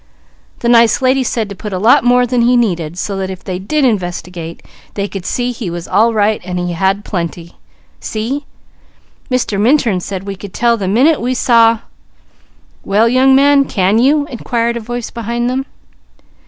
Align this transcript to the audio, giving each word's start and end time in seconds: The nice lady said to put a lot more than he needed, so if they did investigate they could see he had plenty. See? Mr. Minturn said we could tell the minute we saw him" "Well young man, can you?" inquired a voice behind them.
The 0.61 0.67
nice 0.67 0.99
lady 1.03 1.23
said 1.23 1.47
to 1.49 1.55
put 1.55 1.73
a 1.73 1.77
lot 1.77 2.03
more 2.03 2.25
than 2.25 2.41
he 2.41 2.57
needed, 2.57 2.97
so 2.97 3.19
if 3.19 3.43
they 3.43 3.59
did 3.59 3.85
investigate 3.85 4.63
they 4.95 5.07
could 5.07 5.27
see 5.27 5.51
he 5.51 5.67
had 5.67 7.05
plenty. 7.05 7.55
See? 7.99 8.47
Mr. 9.29 9.61
Minturn 9.61 9.99
said 9.99 10.23
we 10.23 10.35
could 10.35 10.55
tell 10.55 10.75
the 10.75 10.87
minute 10.87 11.21
we 11.21 11.35
saw 11.35 11.73
him" 11.75 11.79
"Well 12.91 13.07
young 13.07 13.35
man, 13.35 13.65
can 13.65 13.99
you?" 13.99 14.25
inquired 14.25 14.75
a 14.75 14.79
voice 14.79 15.11
behind 15.11 15.51
them. 15.51 15.67